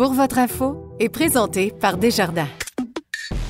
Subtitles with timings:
[0.00, 2.48] Pour votre info est présenté par Desjardins.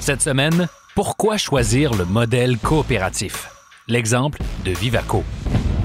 [0.00, 3.48] Cette semaine, pourquoi choisir le modèle coopératif?
[3.86, 5.22] L'exemple de Vivaco.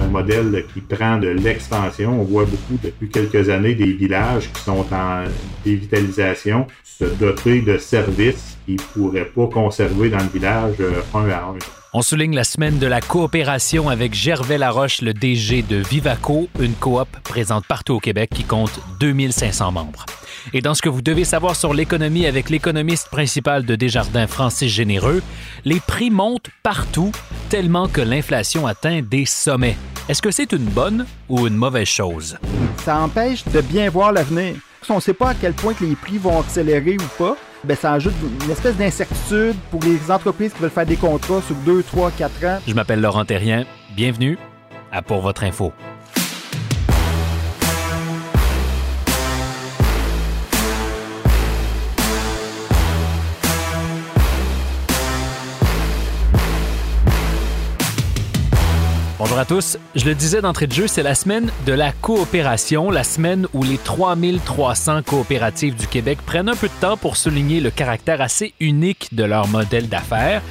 [0.01, 2.19] Un modèle qui prend de l'expansion.
[2.19, 5.25] On voit beaucoup depuis quelques années des villages qui sont en
[5.63, 11.29] dévitalisation se doter de services qu'ils ne pourraient pas conserver dans le village euh, un
[11.29, 11.55] à un.
[11.93, 16.73] On souligne la semaine de la coopération avec Gervais Laroche, le DG de Vivaco, une
[16.73, 20.05] coop présente partout au Québec qui compte 2500 membres.
[20.53, 24.71] Et dans ce que vous devez savoir sur l'économie avec l'économiste principal de Desjardins, Francis
[24.71, 25.23] Généreux,
[25.63, 27.11] les prix montent partout
[27.49, 29.77] tellement que l'inflation atteint des sommets.
[30.09, 32.37] Est-ce que c'est une bonne ou une mauvaise chose?
[32.83, 34.55] Ça empêche de bien voir l'avenir.
[34.89, 37.35] On ne sait pas à quel point que les prix vont accélérer ou pas.
[37.65, 38.13] Ben, ça ajoute
[38.43, 42.45] une espèce d'incertitude pour les entreprises qui veulent faire des contrats sur 2, 3, 4
[42.45, 42.59] ans.
[42.67, 43.65] Je m'appelle Laurent Terrien.
[43.95, 44.37] Bienvenue
[44.91, 45.73] à Pour votre info.
[59.17, 59.77] Bonjour à tous.
[59.95, 63.63] Je le disais d'entrée de jeu, c'est la semaine de la coopération, la semaine où
[63.63, 68.53] les 3300 coopératives du Québec prennent un peu de temps pour souligner le caractère assez
[68.59, 70.41] unique de leur modèle d'affaires,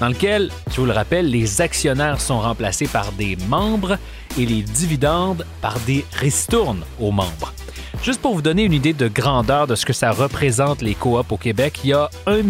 [0.00, 3.96] dans lequel, je vous le rappelle, les actionnaires sont remplacés par des membres
[4.38, 7.54] et les dividendes par des ristournes aux membres.
[8.02, 11.32] Juste pour vous donner une idée de grandeur de ce que ça représente les coops
[11.32, 12.42] au Québec, il y a 1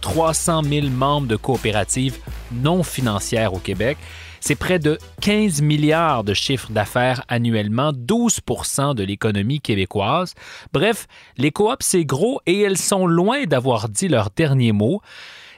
[0.00, 2.16] 300 000 membres de coopératives
[2.52, 3.98] non financières au Québec.
[4.46, 10.34] C'est près de 15 milliards de chiffres d'affaires annuellement, 12% de l'économie québécoise.
[10.72, 15.02] Bref, les coops, c'est gros et elles sont loin d'avoir dit leur dernier mot.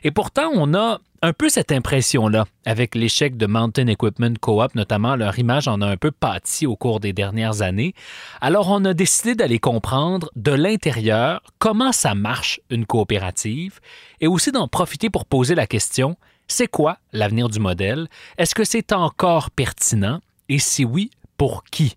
[0.04, 5.16] Et pourtant, on a un peu cette impression-là avec l'échec de Mountain Equipment Co-op, notamment
[5.16, 7.92] leur image en a un peu pâti au cours des dernières années.
[8.40, 13.80] Alors on a décidé d'aller comprendre de l'intérieur comment ça marche une coopérative
[14.22, 16.16] et aussi d'en profiter pour poser la question
[16.48, 18.08] c'est quoi l'avenir du modèle?
[18.38, 20.20] Est-ce que c'est encore pertinent?
[20.48, 21.96] Et si oui, pour qui?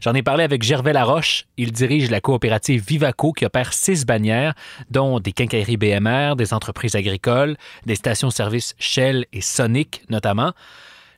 [0.00, 1.46] J'en ai parlé avec Gervais Laroche.
[1.56, 4.54] Il dirige la coopérative Vivaco qui opère six bannières,
[4.90, 7.56] dont des quincailleries BMR, des entreprises agricoles,
[7.86, 10.52] des stations-service Shell et Sonic notamment.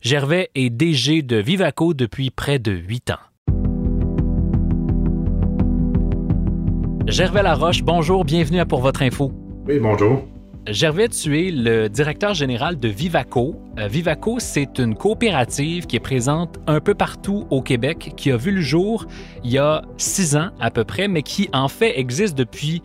[0.03, 3.20] Gervais est DG de Vivaco depuis près de huit ans.
[7.06, 9.32] Gervais Laroche, bonjour, bienvenue à Pour votre info.
[9.66, 10.25] Oui, bonjour.
[10.69, 13.61] Gervais, tu es le directeur général de Vivaco.
[13.81, 18.37] Euh, Vivaco, c'est une coopérative qui est présente un peu partout au Québec, qui a
[18.37, 19.06] vu le jour
[19.43, 22.81] il y a six ans à peu près, mais qui en fait existe depuis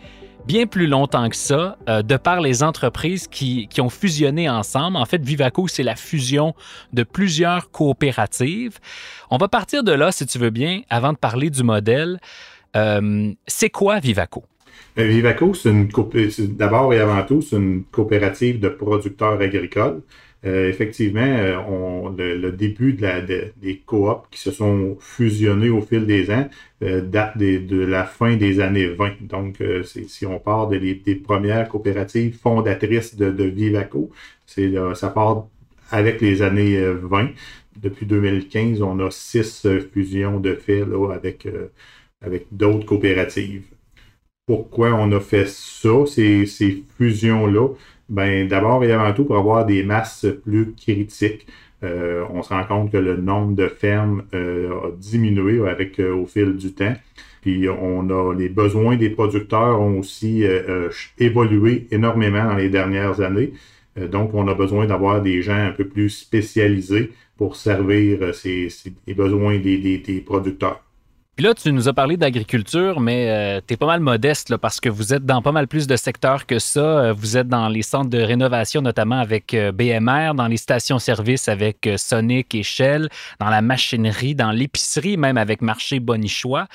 [0.47, 4.97] bien plus longtemps que ça, euh, de par les entreprises qui, ont fusionné ensemble.
[4.97, 6.55] En fait, Vivaco, c'est la fusion
[6.93, 8.79] de plusieurs coopératives.
[9.29, 12.19] On va partir de là, si tu veux bien, avant de parler du modèle.
[12.75, 14.45] Euh, c'est quoi Vivaco?
[14.99, 20.01] Euh, Vivaco, c'est d'abord et avant tout, c'est une coopérative de producteurs agricoles.
[20.45, 25.81] Euh, effectivement, euh, on, le, début de la, des coops qui se sont fusionnés au
[25.81, 26.47] fil des ans
[26.81, 29.23] date de la fin des années 20.
[29.23, 34.11] Donc, si on part des, premières coopératives fondatrices de, de Vivaco,
[34.45, 35.47] ça part
[35.91, 37.29] avec les années 20.
[37.81, 41.47] Depuis 2015, on a six fusions de fait là, avec,
[42.21, 43.63] avec d'autres coopératives
[44.47, 47.67] pourquoi on a fait ça, ces, ces fusions-là?
[48.09, 51.45] Ben, d'abord et avant tout pour avoir des masses plus critiques.
[51.83, 56.15] Euh, on se rend compte que le nombre de fermes euh, a diminué avec euh,
[56.15, 56.95] au fil du temps.
[57.41, 60.43] Puis on a les besoins des producteurs ont aussi
[61.19, 63.53] évolué énormément dans les dernières années.
[63.95, 68.67] donc, on a besoin d'avoir des gens un peu plus spécialisés pour servir ces,
[69.05, 70.86] les besoins des, des producteurs.
[71.37, 74.57] Puis là, tu nous as parlé d'agriculture, mais euh, tu es pas mal modeste là,
[74.57, 76.79] parce que vous êtes dans pas mal plus de secteurs que ça.
[76.79, 81.47] Euh, vous êtes dans les centres de rénovation, notamment avec euh, BMR, dans les stations-service
[81.47, 86.67] avec Sonic et Shell, dans la machinerie, dans l'épicerie, même avec Marché Bonichois.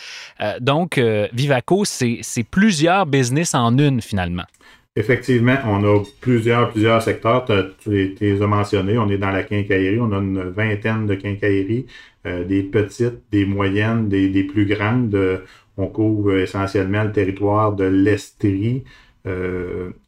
[0.61, 1.01] donc,
[1.33, 4.45] Vivaco, c'est plusieurs business en une finalement.
[4.95, 7.47] Effectivement, on a plusieurs, plusieurs secteurs.
[7.79, 8.99] Tu les as mentionnés.
[8.99, 9.99] On est dans la quincaillerie.
[10.01, 11.87] On a une vingtaine de quincailleries,
[12.27, 15.43] euh, des petites, des moyennes, des, plus grandes.
[15.79, 18.85] on couvre essentiellement le territoire de l'Estrie,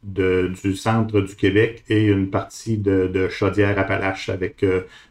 [0.03, 4.65] du centre du Québec et une partie de, de Chaudière-Appalaches avec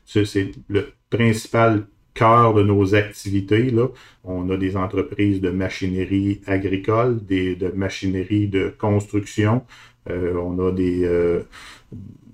[0.05, 3.71] c'est le principal cœur de nos activités.
[3.71, 3.89] Là.
[4.25, 9.63] On a des entreprises de machinerie agricole, des, de machinerie de construction.
[10.11, 11.43] Euh, on a euh,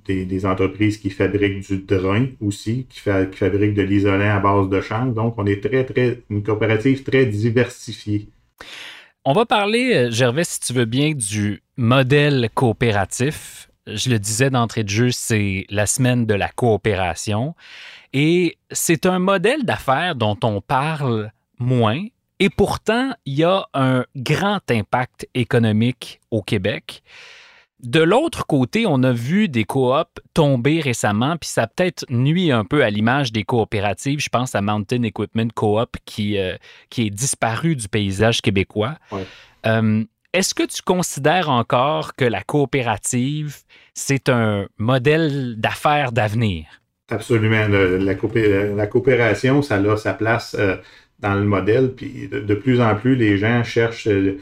[0.07, 4.69] des, des, entreprises qui fabriquent du drain aussi, qui, qui fabriquent de l'isolant à base
[4.69, 5.13] de chanvre.
[5.13, 8.29] Donc, on est très, très, une coopérative très diversifiée.
[9.25, 13.71] On va parler, euh, Gervais, si tu veux bien, du modèle coopératif.
[13.87, 17.55] Je le disais d'entrée de jeu, c'est la semaine de la coopération.
[18.13, 22.05] Et c'est un modèle d'affaires dont on parle moins.
[22.39, 27.03] Et pourtant, il y a un grand impact économique au Québec.
[27.83, 32.65] De l'autre côté, on a vu des coops tomber récemment, puis ça peut-être nuit un
[32.65, 34.21] peu à l'image des coopératives.
[34.21, 36.57] Je pense à Mountain Equipment Coop qui, euh,
[36.91, 38.97] qui est disparu du paysage québécois.
[39.67, 43.57] Euh, est-ce que tu considères encore que la coopérative,
[43.95, 46.80] c'est un modèle d'affaires d'avenir?
[47.11, 47.67] Absolument.
[47.69, 50.77] la, coopération, ça a sa place euh,
[51.19, 51.93] dans le modèle.
[51.93, 54.39] Puis de, plus en plus, les gens cherchent euh,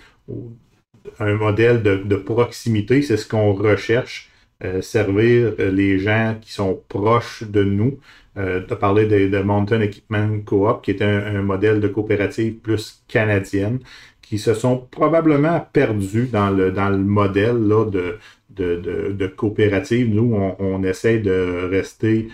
[1.18, 3.02] un modèle de, proximité.
[3.02, 4.30] C'est ce qu'on recherche.
[4.64, 8.00] Euh, servir les gens qui sont proches de nous.
[8.34, 13.78] tu as parlé de, Mountain Equipment Co-op, qui est un, modèle de coopérative plus canadienne,
[14.20, 18.18] qui se sont probablement perdus dans le, dans le modèle là, de,
[18.50, 20.12] de, coopérative.
[20.12, 22.28] Nous, on, on essaie de rester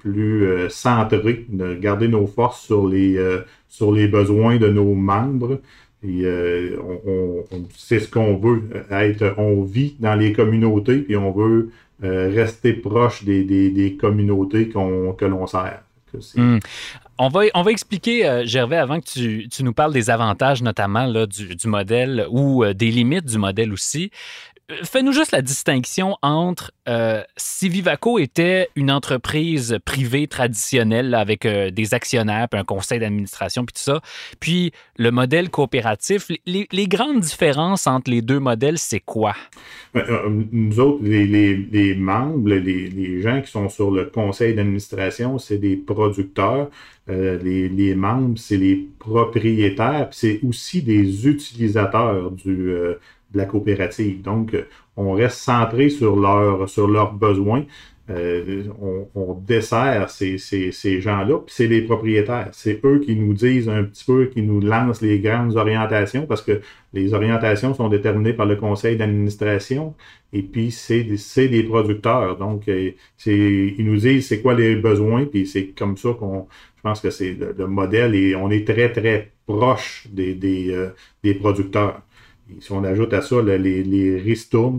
[0.00, 4.94] plus euh, centré, de garder nos forces sur les, euh, sur les besoins de nos
[4.94, 5.60] membres.
[6.02, 9.34] C'est ce qu'on veut être.
[9.38, 11.70] On vit dans les communautés, puis on veut
[12.00, 15.82] rester proche des, des, communautés que l'on sert.
[16.34, 16.58] Hmm.
[17.18, 21.06] On va, on va expliquer, Gervais, avant que tu, tu, nous parles des avantages notamment
[21.06, 24.10] là, du, du modèle ou des limites du modèle aussi
[24.84, 31.70] fais-nous juste la distinction entre euh, si Vivaco était une entreprise privée traditionnelle avec euh,
[31.70, 34.00] des actionnaires, puis un conseil d'administration, puis tout ça,
[34.40, 39.34] puis le modèle coopératif, les, grandes différences entre les deux modèles, c'est quoi?
[39.96, 45.76] Euh, nous autres, les, membres, les, gens qui sont sur le conseil d'administration, c'est des
[45.76, 46.70] producteurs.
[47.08, 52.74] les, membres, c'est les propriétaires, c'est aussi des utilisateurs du
[53.32, 54.22] de la coopérative.
[54.22, 54.62] Donc, euh,
[54.96, 57.64] on reste centré sur, leur, sur leurs besoins.
[58.10, 58.64] Euh,
[59.14, 62.48] on, dessert ces, ces, gens-là, puis c'est les propriétaires.
[62.52, 66.42] C'est eux qui nous disent un petit peu, qui nous lancent les grandes orientations, parce
[66.42, 66.60] que
[66.92, 69.94] les orientations sont déterminées par le conseil d'administration,
[70.32, 72.36] et puis c'est des, producteurs.
[72.36, 72.90] Donc, euh,
[73.26, 77.10] ils nous disent c'est quoi les besoins, puis c'est comme ça qu'on, je pense que
[77.10, 80.76] c'est le, modèle, et on est très, très proche des, des,
[81.22, 82.02] des producteurs
[82.60, 84.34] si on ajoute à ça les, les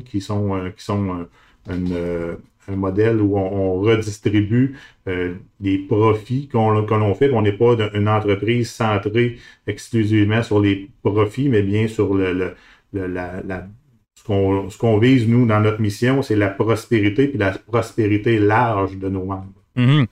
[0.05, 1.27] qui sont, qui sont
[1.69, 2.35] euh,
[2.67, 4.77] un, modèle où on, redistribue
[5.07, 9.37] euh, les profits qu'on l'on fait, qu'on n'est pas une entreprise centrée
[9.67, 12.55] exclusivement sur les profits, mais bien sur le,
[12.93, 13.67] la,
[14.15, 19.09] ce qu'on vise, nous, dans notre mission, c'est la prospérité, puis la prospérité large de
[19.09, 19.62] nos membres.
[19.75, 20.05] Mhm.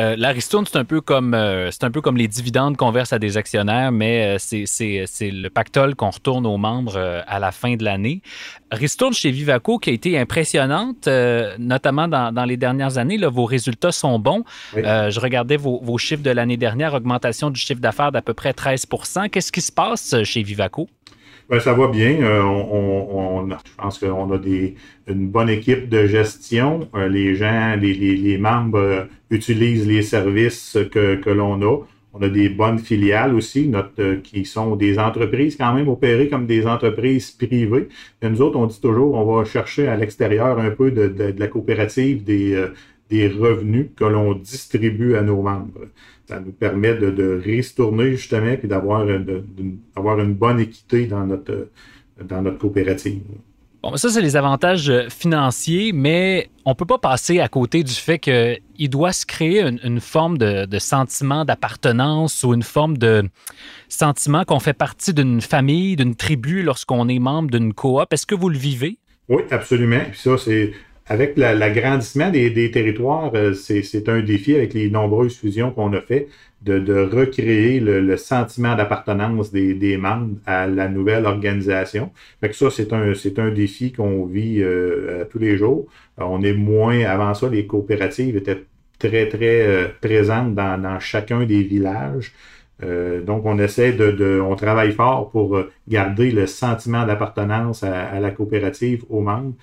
[0.00, 2.90] Euh, la ristourne, c'est un, peu comme, euh, c'est un peu comme les dividendes qu'on
[2.90, 7.52] verse à des actionnaires, mais euh, c'est, le pactole qu'on retourne aux membres à la
[7.52, 8.22] fin de l'année.
[8.72, 11.08] Ristourne chez Vivaco qui a été impressionnante,
[11.58, 13.16] notamment dans, les dernières années.
[13.16, 14.44] Là, vos résultats sont bons.
[14.74, 18.50] je regardais vos, vos chiffres de l'année dernière, augmentation du chiffre d'affaires d'à peu près
[18.50, 20.88] 13% Qu'est-ce qui se passe chez Vivaco?
[21.50, 22.22] Ben, ça va bien.
[22.22, 26.88] Euh, on, je pense qu'on a des, une bonne équipe de gestion.
[26.94, 31.78] Euh, les gens, les, les, membres euh, utilisent les services que, que l'on a.
[32.14, 36.46] On a des bonnes filiales aussi, notre, qui sont des entreprises quand même opérées comme
[36.46, 37.88] des entreprises privées.
[38.22, 41.32] Et nous autres, on dit toujours, on va chercher à l'extérieur un peu de, de,
[41.32, 42.56] de la coopérative des,
[43.16, 45.88] des revenus que l'on distribue à nos membres
[46.28, 51.68] ça nous permet de, de ristourner justement et d'avoir une bonne équité dans notre,
[52.22, 53.20] dans notre coopérative.
[53.82, 57.82] Bon, ça, c'est les avantages euh, financiers, mais on ne peut pas passer à côté
[57.82, 62.96] du fait qu'il doit se créer une, forme de, de sentiment d'appartenance ou une forme
[62.96, 63.28] de
[63.90, 68.10] sentiment qu'on fait partie d'une famille, d'une tribu lorsqu'on est membre d'une coop.
[68.10, 68.96] Est-ce que vous le vivez?
[69.28, 70.00] Oui, absolument.
[70.10, 70.72] Puis ça, c'est
[71.06, 76.28] avec l'agrandissement des, territoires, euh, c'est un défi avec les nombreuses fusions qu'on a fait
[76.62, 82.10] de, recréer le, sentiment d'appartenance des, membres à la nouvelle organisation.
[82.40, 85.86] Fait que ça, c'est un, un défi qu'on vit euh, tous les jours.
[86.16, 88.64] on est moins, avant ça, les coopératives étaient
[88.98, 92.32] très, très euh, présentes dans, chacun des villages.
[93.26, 99.04] donc, on essaie de, on travaille fort pour garder le sentiment d'appartenance à, la coopérative
[99.10, 99.54] aux membres.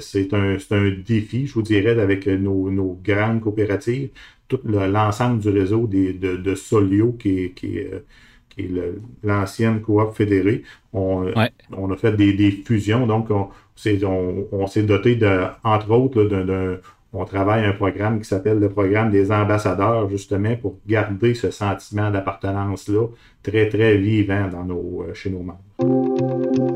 [0.00, 4.10] C'est un, un, défi, je vous dirais, avec nos, nos grandes coopératives,
[4.48, 8.04] tout l'ensemble du réseau des, de, de Solio qui qui est
[9.22, 10.62] l'ancienne coop fédérée.
[10.92, 11.32] On,
[11.76, 13.48] on, a fait des, fusions, donc on,
[14.52, 16.78] on, s'est doté, de, entre autres, d'un
[17.12, 22.10] on travaille un programme qui s'appelle le programme des ambassadeurs, justement, pour garder ce sentiment
[22.10, 23.06] d'appartenance-là
[23.42, 26.67] très, très vivant dans nos, euh, chez nos membres.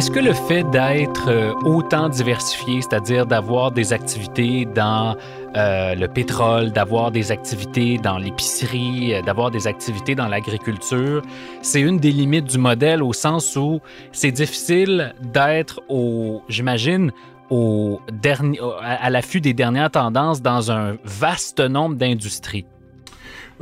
[0.00, 5.14] Est-ce que le fait d'être euh, autant diversifié, c'est-à-dire d'avoir des activités dans
[5.58, 11.20] euh, le pétrole, d'avoir des activités dans l'épicerie, euh, d'avoir des activités dans l'agriculture,
[11.60, 13.80] c'est une des limites du modèle au sens où
[14.10, 17.12] c'est difficile d'être au, j'imagine,
[17.50, 22.64] au dernier, à l'affût des dernières tendances dans un vaste nombre d'industries?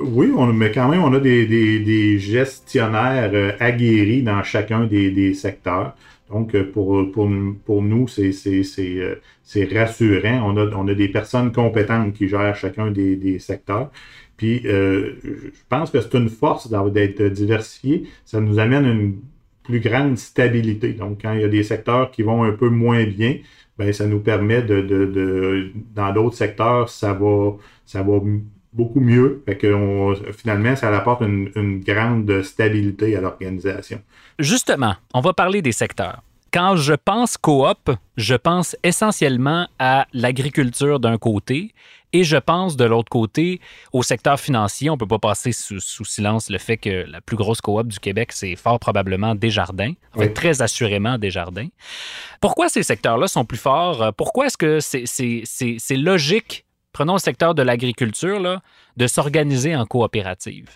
[0.01, 5.95] Oui, mais quand même, on a des, gestionnaires aguerris dans chacun des secteurs.
[6.31, 7.29] Donc, euh, pour, pour,
[7.65, 10.43] pour nous, euh, c'est rassurant.
[10.45, 13.91] On a, on a des personnes compétentes qui gèrent chacun des, des secteurs.
[14.37, 18.05] Puis, euh, je pense que c'est une force d'être diversifié.
[18.25, 19.21] Ça nous amène une
[19.65, 20.93] plus grande stabilité.
[20.93, 23.39] Donc, quand il y a des secteurs qui vont un peu moins bien,
[23.79, 27.57] ben, ça nous permet de, de, de dans d'autres secteurs, ça va,
[27.87, 28.21] ça va
[28.73, 29.43] beaucoup mieux.
[29.47, 34.01] Fait que finalement, ça apporte une, une grande stabilité à l'organisation.
[34.39, 36.23] Justement, on va parler des secteurs.
[36.51, 41.75] Quand je pense coop, je pense essentiellement à l'agriculture d'un côté
[42.15, 43.61] et je pense de l'autre côté
[43.93, 44.89] au secteur financier.
[44.89, 47.99] On ne peut pas passer sous, silence le fait que la plus grosse coop du
[47.99, 51.69] Québec, c'est fort probablement Desjardins, en fait, très assurément Desjardins.
[52.41, 54.15] Pourquoi ces secteurs-là sont plus forts?
[54.17, 56.65] Pourquoi est-ce que c'est logique
[56.99, 58.61] prenons le secteur de l'agriculture,
[58.97, 60.69] de s'organiser en coopérative?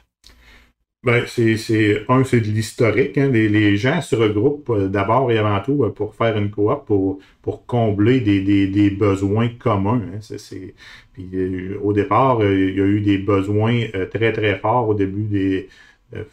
[1.02, 3.18] Ben, c'est, un, c'est de l'historique.
[3.18, 3.28] Hein.
[3.32, 7.18] Les, gens se regroupent euh, d'abord et avant tout euh, pour faire une coop, pour,
[7.42, 10.00] pour combler des, besoins communs.
[10.14, 10.18] Hein.
[10.20, 10.74] C'est,
[11.12, 15.24] Puis, euh, au départ, il y a eu des besoins très, très forts au début
[15.24, 15.68] des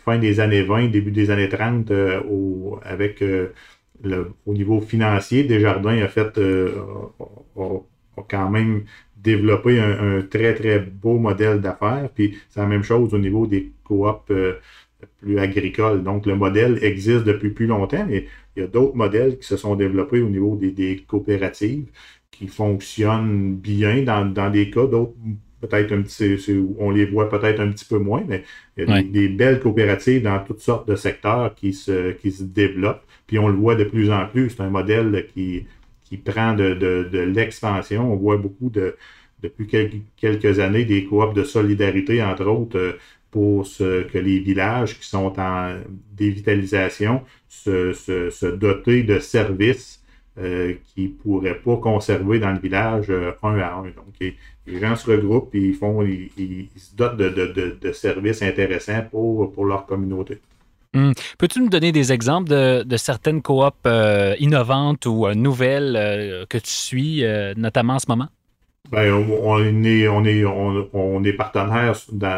[0.05, 1.91] fin des années 20, début des années 30,
[2.29, 3.53] au, avec le,
[4.45, 5.45] au niveau financier.
[5.45, 6.37] Desjardins a fait
[8.19, 8.83] a quand même
[9.23, 12.09] développer un, très, très beau modèle d'affaires.
[12.13, 14.53] Puis c'est la même chose au niveau des coops euh,
[15.21, 16.03] plus agricoles.
[16.03, 19.57] Donc le modèle existe depuis plus longtemps, mais il y a d'autres modèles qui se
[19.57, 21.87] sont développés au niveau des, coopératives
[22.31, 25.13] qui fonctionnent bien dans, dans des cas, d'autres
[25.61, 26.37] peut-être un petit,
[26.77, 28.43] on les voit peut-être un petit peu moins, mais
[28.77, 32.43] il y a des, belles coopératives dans toutes sortes de secteurs qui se, qui se
[32.43, 33.03] développent.
[33.27, 34.51] Puis on le voit de plus en plus.
[34.51, 35.65] C'est un modèle qui
[36.09, 38.11] qui prend de, de, l'expansion.
[38.11, 38.95] On voit beaucoup de,
[39.41, 39.67] depuis
[40.17, 42.93] quelques années des coops de solidarité, entre autres, euh,
[43.31, 45.79] pour ce, que les villages qui sont en
[46.13, 50.03] dévitalisation se, se, doter de services
[50.39, 53.83] euh, qu'ils ne pourraient pas conserver dans le village euh, un à un.
[53.83, 58.41] Donc, les gens se regroupent et ils, font, ils, se dotent de, de, de, services
[58.41, 60.39] intéressants pour, pour leur communauté.
[60.93, 61.11] Hmm.
[61.37, 66.57] Peux-tu nous donner des exemples de, certaines coops euh, innovantes ou euh, nouvelles euh, que
[66.57, 67.23] tu suis,
[67.57, 68.27] notamment en ce moment?
[68.91, 71.95] Ben, on, est, on, est, on, est partenaire,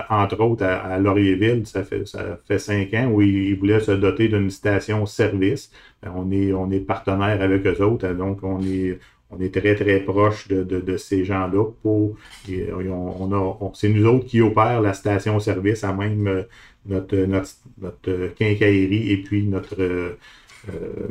[0.09, 1.65] entre autres, à, Laurierville.
[1.65, 5.71] Ça fait, ça fait cinq ans où ils, voulaient se doter d'une station-service.
[6.03, 8.09] Ben, on, est, on est partenaire avec eux autres.
[8.09, 11.71] Donc, on est, on est très, très proche de, ces gens-là.
[11.81, 12.17] Pour,
[12.49, 16.45] on, c'est nous autres qui opèrent la station-service à même
[16.85, 17.15] notre,
[17.79, 21.07] notre, quincaillerie et puis notre, euh,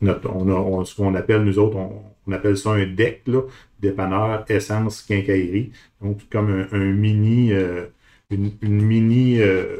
[0.00, 3.42] notre on a, ce qu'on appelle, nous autres, on, appelle ça un deck, là,
[3.80, 5.72] dépanneur, essence, quincaillerie.
[6.00, 7.86] Donc, comme un, mini, euh,
[8.30, 9.79] une, mini euh,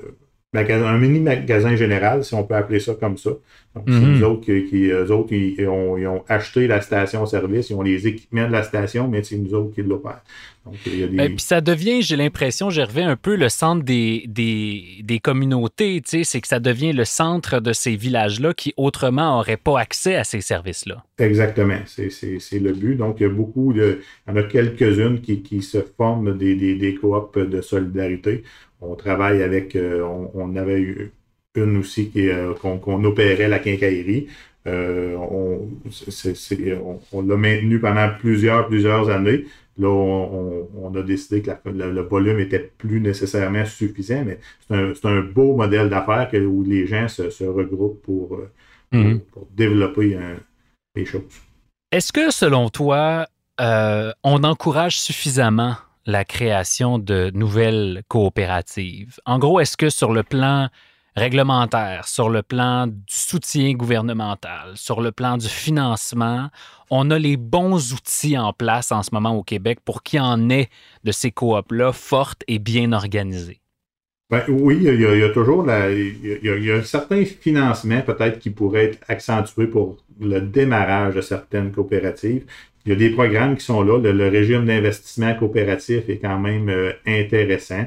[0.52, 3.30] un mini magasin général, si on peut appeler ça comme ça.
[3.76, 4.23] Donc, c'est mhm.
[4.25, 9.07] autres qui, autres, ils, ont, acheté la station-service, ils ont les équipements de la station,
[9.07, 10.23] mais c'est nous autres qui l'opèrent.
[10.87, 16.02] Et ben, puis ça devient, j'ai l'impression, Gervais, un peu le centre des, des, communautés.
[16.04, 20.25] C'est que ça devient le centre de ces villages-là qui autrement n'auraient pas accès à
[20.25, 21.04] ces services-là.
[21.19, 21.78] Exactement.
[21.87, 22.97] C'est le but.
[22.97, 24.00] Donc, il y a beaucoup de.
[24.26, 28.42] Il y en a quelques-unes qui, qui, se forment des, des, des coops de solidarité.
[28.80, 29.76] On travaille avec.
[29.76, 30.02] Euh,
[30.34, 31.12] on, avait eu
[31.54, 34.28] une aussi euh, qu'on opérait la quincaillerie.
[34.66, 35.68] Euh, on,
[37.12, 39.46] on l'a maintenu pendant plusieurs, plusieurs années.
[39.78, 45.56] Là, on, a décidé que le, volume était plus nécessairement suffisant, mais c'est un, beau
[45.56, 48.38] modèle d'affaires où les gens se, regroupent pour,
[48.92, 49.20] mm-hmm.
[49.56, 50.18] développer
[50.94, 51.22] les choses.
[51.92, 53.26] Est-ce que, selon toi,
[53.60, 55.75] euh, on encourage suffisamment
[56.07, 59.19] la création de nouvelles coopératives?
[59.26, 60.69] En gros, est-ce que sur le plan
[61.16, 66.49] réglementaire, sur le plan du soutien gouvernemental, sur le plan du financement,
[66.90, 70.21] on a les bons outils en place en ce moment au Québec pour qu'il y
[70.21, 70.69] en ait
[71.04, 73.60] de ces coops-là fortes et bien organisées?
[74.30, 78.84] Ben, oui, il y, a, toujours il, y a, un certain financement peut-être qui pourrait
[78.84, 82.44] être accentué pour le démarrage de certaines coopératives.
[82.87, 83.99] Il y a des programmes qui sont là.
[83.99, 87.87] Le, régime d'investissement coopératif est quand même euh, intéressant.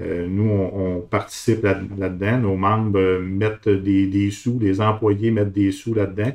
[0.00, 2.38] Euh, nous, on, participe là-dedans.
[2.38, 6.32] Nos membres euh, mettent des, sous, les employés mettent des sous là-dedans.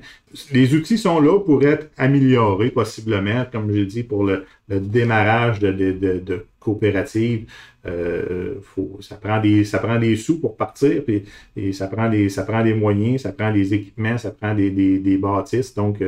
[0.51, 5.59] Les outils sont là pour être améliorés possiblement, comme je l'ai dit, pour le, démarrage
[5.59, 7.45] de, de, coopératives.
[7.85, 8.55] Euh,
[9.01, 11.23] ça, prend des, ça prend des sous pour partir, puis,
[11.55, 14.71] et ça prend, des, ça prend des moyens, ça prend des équipements, ça prend des,
[14.71, 15.75] des, bâtisses.
[15.75, 16.01] Donc,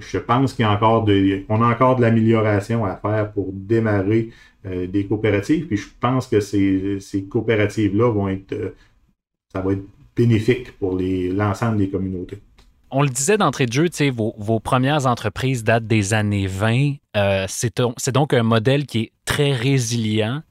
[0.00, 3.50] je pense qu'il y a encore de, on a encore de l'amélioration à faire pour
[3.52, 4.30] démarrer
[4.66, 5.66] euh, des coopératives.
[5.66, 8.70] Puis je pense que ces, ces coopératives-là vont être, euh,
[9.52, 9.82] ça va être
[10.14, 12.38] bénéfique pour l'ensemble des communautés.
[12.94, 16.96] On le disait d'entrée de jeu, vos, vos premières entreprises datent des années 20.
[17.16, 20.42] Euh, c'est donc un modèle qui est très résilient.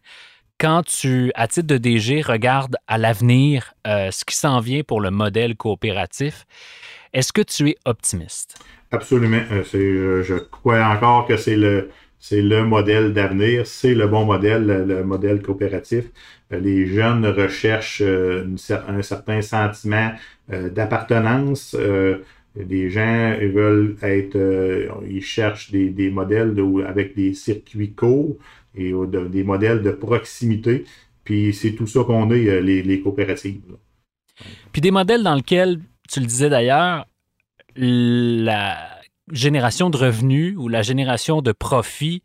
[0.59, 5.11] Quand tu, à titre de DG, regardes à l'avenir ce qui s'en vient pour le
[5.11, 6.45] modèle coopératif,
[7.13, 8.59] est-ce que tu es optimiste?
[8.91, 9.41] Absolument.
[9.51, 11.89] je crois encore que c'est le,
[12.21, 16.05] c'est le modèle d'avenir, c'est le bon modèle, le, modèle coopératif.
[16.53, 18.45] Euh, les jeunes recherchent euh,
[18.87, 20.11] un certain sentiment
[20.53, 21.75] euh, d'appartenance.
[22.55, 24.37] Les gens veulent être,
[25.09, 28.37] ils cherchent des, modèles avec des circuits courts
[28.75, 28.93] et
[29.29, 30.83] des modèles de proximité.
[31.23, 33.61] Puis c'est tout ça qu'on a, les, les coopératives.
[34.71, 37.07] Puis des modèles dans lesquels, tu le disais d'ailleurs,
[37.77, 39.00] la,
[39.31, 42.23] génération de revenus ou la génération de profits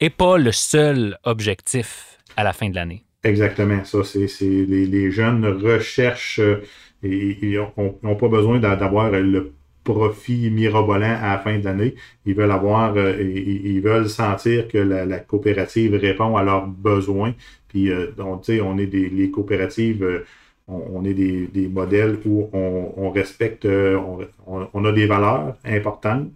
[0.00, 3.04] n'est pas le seul objectif à la fin de l'année.
[3.24, 3.84] Exactement.
[3.84, 6.62] Ça, c'est les, jeunes recherchent euh,
[7.02, 7.56] et
[8.02, 11.94] n'ont pas besoin d'avoir le profit mirobolant à la fin de l'année.
[12.26, 17.34] Ils veulent avoir, euh, ils veulent sentir que la, coopérative répond à leurs besoins.
[17.68, 20.24] Puis, euh, on est des les coopératives
[20.68, 26.30] on, est des, modèles où on, respecte, on, a des valeurs importantes,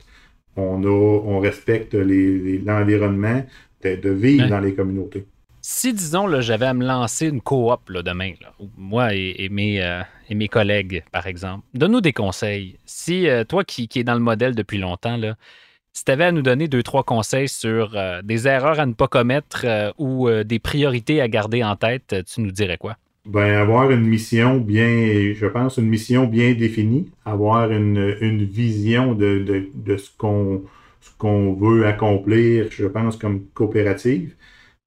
[0.56, 3.42] on, on respecte l'environnement
[3.82, 5.26] de, vivre dans les communautés.
[5.64, 8.32] Si, disons, j'avais à me lancer une coop demain,
[8.76, 12.78] moi et, mes, euh, et, mes, collègues, par exemple, donne-nous des conseils.
[12.84, 15.36] Si euh, toi qui, qui es dans le modèle depuis longtemps, là,
[15.92, 18.94] si tu avais à nous donner deux, trois conseils sur euh, des erreurs à ne
[18.94, 19.64] pas commettre
[19.98, 22.96] ou des priorités à garder en tête, tu nous dirais quoi?
[23.24, 29.14] Ben, avoir une mission bien, je pense, une mission bien définie, avoir une, une vision
[29.14, 29.38] de,
[29.74, 30.10] de, ce
[31.18, 34.34] qu'on veut accomplir, je pense, comme coopérative,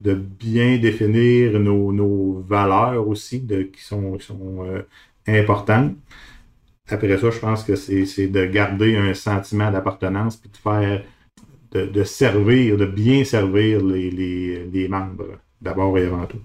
[0.01, 4.17] de bien définir nos, nos valeurs aussi, qui sont,
[4.65, 4.81] euh,
[5.27, 5.95] importantes.
[6.89, 11.03] Après ça, je pense que c'est de garder un sentiment d'appartenance puis de faire,
[11.71, 14.11] de, de, servir, de bien servir les,
[14.65, 16.41] les membres, d'abord et avant tout.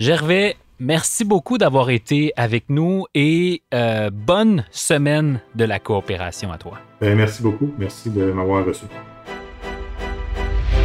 [0.00, 6.56] Gervais, merci beaucoup d'avoir été avec nous et euh, bonne semaine de la coopération à
[6.56, 6.78] toi.
[7.00, 7.74] Ben, merci beaucoup.
[7.76, 8.84] Merci de m'avoir reçu.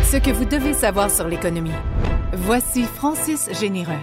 [0.01, 1.69] Ce que vous devez savoir sur l'économie.
[2.33, 4.01] Voici Francis Généreux.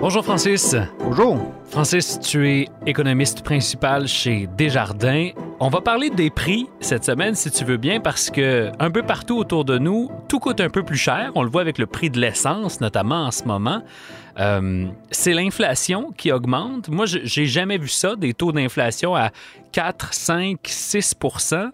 [0.00, 0.76] Bonjour Francis.
[1.00, 1.52] Bonjour.
[1.64, 5.30] Francis, tu es économiste principal chez Desjardins.
[5.58, 9.02] On va parler des prix cette semaine, si tu veux bien, parce que un peu
[9.02, 11.32] partout autour de nous, tout coûte un peu plus cher.
[11.34, 13.82] On le voit avec le prix de l'essence, notamment en ce moment.
[14.38, 16.88] Euh, c'est l'inflation qui augmente.
[16.88, 19.30] Moi, j'ai jamais vu ça, des taux d'inflation à
[19.72, 21.70] 4, 5, 6%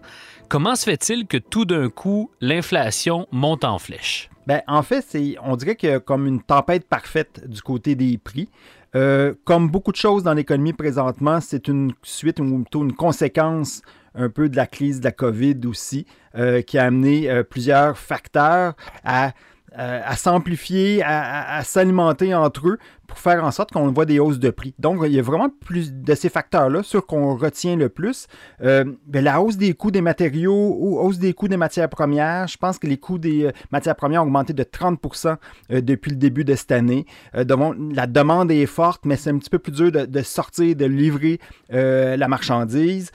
[0.49, 4.29] Comment se fait-il que tout d'un coup, l'inflation monte en flèche?
[4.45, 8.19] Ben, en fait, on dirait qu'il y a comme une tempête parfaite du côté des
[8.19, 8.49] prix.
[8.95, 13.81] Euh, comme beaucoup de choses dans l'économie présentement, c'est une suite ou plutôt une conséquence
[14.13, 18.75] un peu de la crise de la COVID aussi, euh, qui a amené plusieurs facteurs
[19.03, 19.31] à
[19.75, 24.49] à s'amplifier, à, s'alimenter entre eux pour faire en sorte qu'on voit des hausses de
[24.49, 24.73] prix.
[24.79, 28.27] Donc, il y a vraiment plus de ces facteurs-là, sur qu'on retient le plus.
[28.61, 32.47] Euh, ben, la hausse des coûts des matériaux ou hausse des coûts des matières premières,
[32.47, 35.35] je pense que les coûts des euh, matières premières ont augmenté de 30%
[35.69, 37.05] depuis le début de cette année.
[37.33, 41.39] la demande est forte, mais c'est un petit peu plus dur de, sortir, de livrer
[41.69, 43.11] la marchandise.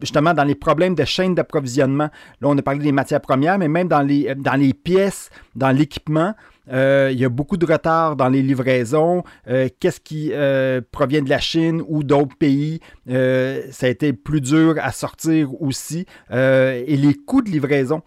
[0.00, 3.68] justement, dans les problèmes de chaîne d'approvisionnement, là, on a parlé des matières premières, mais
[3.68, 6.34] même dans les, dans les pièces, dans l'équipement,
[6.70, 9.22] il y a beaucoup de retard dans les livraisons.
[9.46, 10.32] Qu'est-ce qui
[10.90, 12.80] provient de la Chine ou d'autres pays?
[13.06, 16.06] ça a été plus dur à sortir aussi.
[16.30, 18.02] et les coûts de livraison.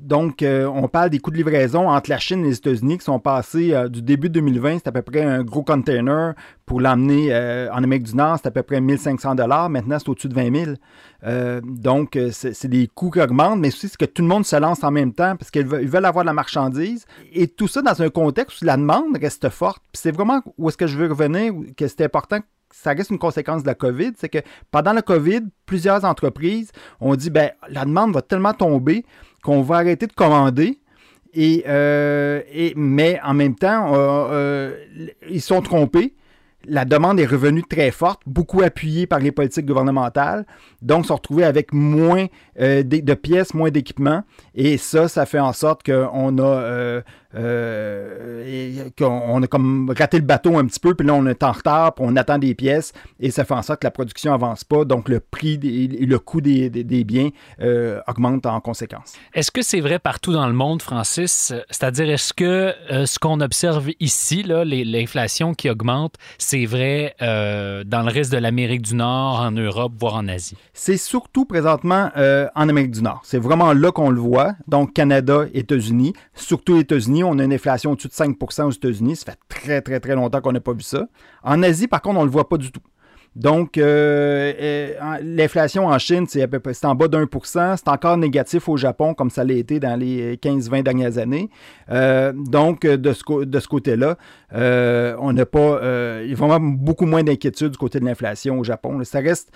[0.00, 3.20] donc, on parle des coûts de livraison entre la Chine et les États-Unis qui sont
[3.20, 7.32] passés du début 2020, c'est à peu près un gros container pour l'emmener
[7.72, 9.70] en Amérique du Nord, c'est à peu près 1500 dollars.
[9.70, 10.76] Maintenant, c'est au-dessus de 20 000.
[11.26, 14.46] Euh, donc, euh, c'est des coûts qui augmentent, mais aussi c'est que tout le monde
[14.46, 17.04] se lance en même temps parce qu'ils veulent, avoir de la marchandise.
[17.32, 19.82] Et tout ça dans un contexte où la demande reste forte.
[19.92, 22.40] c'est vraiment où est-ce que je veux revenir, que c'est important
[22.72, 27.14] ça reste une conséquence de la COVID, c'est que pendant la COVID, plusieurs entreprises ont
[27.14, 29.06] dit ben la demande va tellement tomber
[29.42, 30.78] qu'on va arrêter de commander.
[31.32, 32.42] Et, euh,
[32.76, 33.94] mais en même temps,
[35.28, 36.14] ils sont trompés
[36.68, 40.46] la demande est revenue très forte, beaucoup appuyée par les politiques gouvernementales.
[40.82, 42.26] Donc, se retrouver avec moins
[42.60, 44.22] euh, de, pièces, moins d'équipements.
[44.54, 47.02] Et ça, ça fait en sorte qu'on a
[47.36, 51.42] euh, euh, qu'on a comme raté le bateau un petit peu, puis là, on est
[51.42, 54.32] en retard, puis on attend des pièces, et ça fait en sorte que la production
[54.32, 56.70] avance pas, donc le prix et le coût des,
[57.04, 59.14] biens euh, augmente en conséquence.
[59.34, 61.52] Est-ce que c'est vrai partout dans le monde, Francis?
[61.70, 68.10] C'est-à-dire, est-ce que euh, ce qu'on observe ici, l'inflation qui augmente, c'est vrai dans le
[68.10, 70.56] reste de l'Amérique du Nord, en Europe, voire en Asie?
[70.72, 73.20] C'est surtout présentement en Amérique du Nord.
[73.24, 74.54] C'est vraiment là qu'on le voit.
[74.68, 79.16] Donc, Canada, États-Unis, surtout États-Unis, on a une inflation au-dessus de 5% aux États-Unis.
[79.16, 81.06] Ça fait très, très, très longtemps qu'on n'a pas vu ça.
[81.42, 82.82] En Asie, par contre, on ne le voit pas du tout.
[83.36, 86.42] Donc, euh, euh, l'inflation en Chine, c'est,
[86.84, 87.76] en bas d'un pour cent.
[87.76, 91.50] C'est encore négatif au Japon, comme ça l'a été dans les 15-20 dernières années.
[91.90, 94.16] Euh, donc, de ce, côté-là,
[94.52, 95.80] on n'a pas.
[96.22, 99.04] il y a vraiment beaucoup moins d'inquiétude du côté de l'inflation au Japon.
[99.04, 99.52] Ça reste,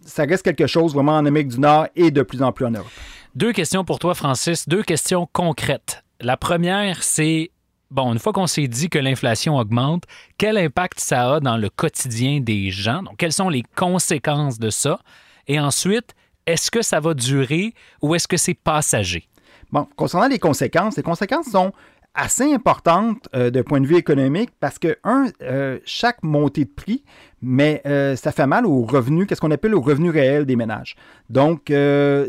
[0.00, 2.70] ça reste quelque chose vraiment en Amérique du Nord et de plus en plus en
[2.70, 2.88] Europe.
[3.34, 4.66] Deux questions pour toi, Francis.
[4.66, 6.02] Deux questions concrètes.
[6.22, 7.50] La première, c'est,
[7.90, 10.04] bon, une fois qu'on s'est dit que l'inflation augmente,
[10.36, 13.02] quel impact ça a dans le quotidien des gens?
[13.02, 14.98] Donc, quelles sont les conséquences de ça?
[15.46, 19.28] Et ensuite, est-ce que ça va durer ou est-ce que c'est passager?
[19.72, 21.72] Bon, concernant les conséquences, les conséquences sont
[22.14, 27.04] assez importante euh, point de vue économique parce que, un, euh, chaque montée de prix,
[27.40, 30.96] mais euh, ça fait mal aux revenus, qu'est-ce qu'on appelle aux revenus réels des ménages.
[31.28, 31.72] Donc,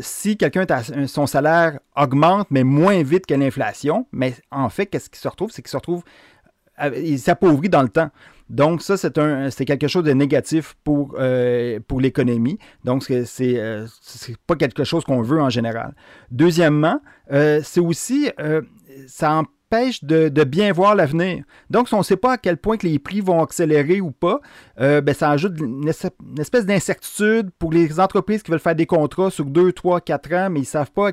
[0.00, 0.66] si quelqu'un,
[1.06, 5.50] son salaire augmente, mais moins vite que l'inflation, mais en fait, qu'est-ce qui se retrouve?
[5.50, 6.02] C'est qu'il se retrouve,
[6.96, 8.10] il s'appauvrit dans le temps.
[8.48, 11.16] Donc, ça, c'est, un, quelque chose de négatif pour,
[11.88, 12.58] pour l'économie.
[12.84, 15.94] Donc, c'est, c'est, pas quelque chose qu'on veut en général.
[16.30, 18.30] Deuxièmement, c'est aussi,
[19.06, 19.42] ça
[20.02, 21.44] de, bien voir l'avenir.
[21.70, 24.10] Donc, si on ne sait pas à quel point que les prix vont accélérer ou
[24.10, 24.40] pas,
[24.80, 29.30] euh, ben, ça ajoute une, espèce d'incertitude pour les entreprises qui veulent faire des contrats
[29.30, 31.12] sur 2, 3, 4 ans, mais ils ne savent pas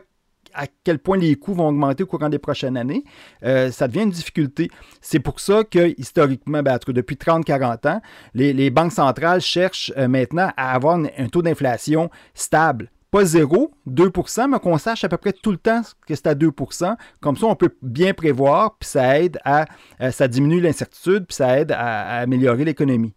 [0.54, 3.04] à quel point les coûts vont augmenter au courant des prochaines années,
[3.44, 4.70] euh, ça devient une difficulté.
[5.00, 8.02] C'est pour ça que, historiquement, ben, depuis 30-40 ans,
[8.34, 14.50] les, banques centrales cherchent euh, maintenant à avoir un taux d'inflation stable pas zéro, 2%
[14.50, 17.48] mais qu'on sache à peu près tout le temps que c'est à 2% Comme ça,
[17.48, 19.66] on peut bien prévoir, puis ça aide à,
[20.02, 23.14] euh, ça diminue l'incertitude, puis ça aide à, améliorer l'économie.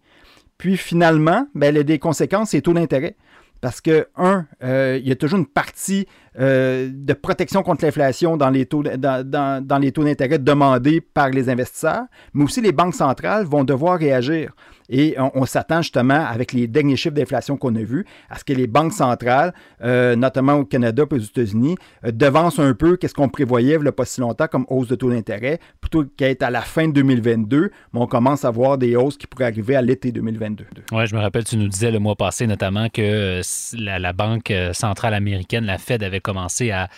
[0.56, 3.16] Puis finalement, ben, a des conséquences, c'est taux d'intérêt.
[3.60, 6.08] Parce que, un, euh, il y a toujours une partie
[6.40, 12.02] euh, de protection contre l'inflation les dans les taux d'intérêt demandés par les investisseurs,
[12.34, 14.52] mais aussi les banques centrales vont devoir réagir.
[14.88, 18.52] Et on, s'attend justement, avec les derniers chiffres d'inflation qu'on a vus, à ce que
[18.52, 23.14] les banques centrales, euh, notamment au Canada et aux États-Unis, euh, devancent un peu qu'est-ce
[23.14, 26.42] qu'on prévoyait il n'y a pas si longtemps comme hausse de taux d'intérêt, plutôt qu'être
[26.42, 29.76] à la fin de 2022, mais on commence à voir des hausses qui pourraient arriver
[29.76, 30.64] à l'été 2022.
[30.92, 33.42] Oui, je me rappelle, tu nous disais le mois passé notamment que euh,
[33.78, 36.88] la, Banque centrale américaine, la Fed, avait commencé à,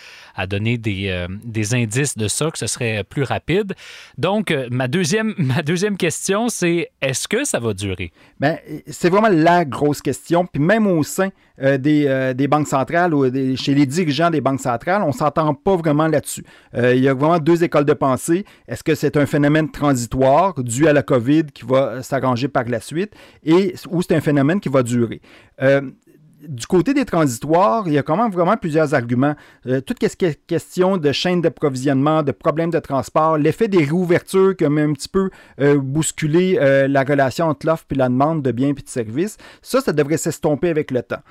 [0.47, 3.73] donner des, des, indices de ça, que ce serait plus rapide.
[4.17, 8.11] Donc, ma, deuxième, ma deuxième question, c'est est-ce que ça va durer?
[8.39, 10.45] Ben, c'est vraiment la grosse question.
[10.45, 11.29] Puis même au sein
[11.61, 15.53] euh, euh, des, banques centrales ou chez les dirigeants des banques centrales, on ne s'entend
[15.53, 16.43] pas vraiment là-dessus.
[16.75, 18.45] Euh, il y a vraiment deux écoles de pensée.
[18.67, 22.79] Est-ce que c'est un phénomène transitoire dû à la COVID qui va s'arranger par la
[22.79, 23.13] suite?
[23.43, 25.21] Et ou c'est un phénomène qui va durer?
[26.47, 29.35] Du côté des transitoires, il y a quand même vraiment plusieurs arguments.
[29.67, 29.99] Euh, toute
[30.47, 35.09] question de chaîne d'approvisionnement, de problèmes de transport, l'effet des réouvertures qui a un petit
[35.09, 35.29] peu
[35.59, 39.37] euh, bousculé euh, la relation entre l'offre et la demande de biens et de services,
[39.61, 41.21] ça, ça devrait s'estomper avec le temps.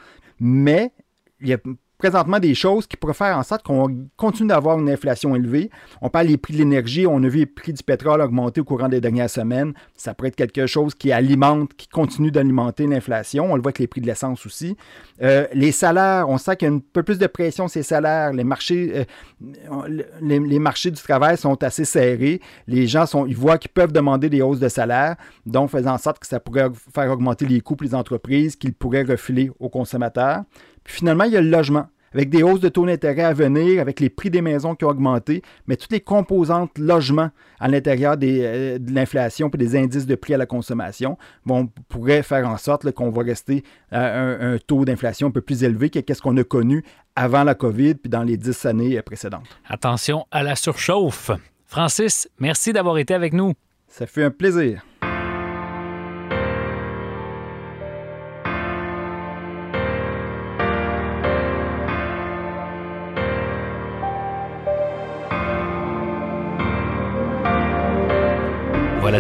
[0.41, 0.93] Mais
[1.41, 1.59] il y a
[2.05, 5.71] présentement des choses qui pourraient faire en sorte qu'on continue d'avoir une inflation élevée.
[6.03, 8.65] On parle des prix de l'énergie, on a vu les prix du pétrole augmenter au
[8.65, 9.73] courant des dernières semaines.
[9.95, 13.51] Ça pourrait être quelque chose qui alimente, qui continue d'alimenter l'inflation.
[13.51, 14.77] On le voit avec les prix de l'essence aussi.
[15.23, 17.85] Euh, les salaires, on sent qu'il y a un peu plus de pression sur les
[17.85, 18.35] salaires.
[18.35, 19.07] Les marchés,
[19.41, 22.43] euh, les, marchés du travail sont assez serrés.
[22.67, 25.99] Les gens sont, ils voient qu'ils peuvent demander des hausses de salaire, donc faisant en
[25.99, 29.71] sorte que ça pourrait faire augmenter les coûts pour les entreprises, qu'ils pourraient refiler aux
[29.71, 30.43] consommateurs.
[30.85, 33.81] Puis finalement, il y a le logement avec des hausses de taux d'intérêt à venir,
[33.81, 38.17] avec les prix des maisons qui ont augmenté, mais toutes les composantes logement à l'intérieur
[38.23, 42.57] euh, de l'inflation et des indices de prix à la consommation vont, pourraient faire en
[42.57, 46.37] sorte qu'on va rester à un, taux d'inflation un peu plus élevé que ce qu'on
[46.37, 46.85] a connu
[47.17, 49.45] avant la COVID puis dans les dix années précédentes.
[49.69, 51.31] Attention à la surchauffe.
[51.67, 53.53] Francis, merci d'avoir été avec nous.
[53.89, 54.85] Ça fait un plaisir.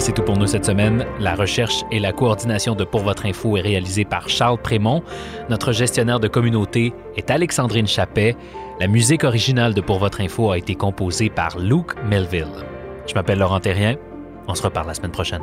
[0.00, 1.06] C'est tout pour nous cette semaine.
[1.20, 5.02] La recherche et la coordination de Pour votre info est réalisée par Charles Prémont.
[5.48, 8.36] Notre gestionnaire de communauté est Alexandrine Chappet.
[8.80, 12.48] La musique originale de Pour votre info a été composée par Luke Melville.
[13.06, 13.94] Je m'appelle Laurent Terrien.
[14.48, 15.42] On se reparle la semaine prochaine.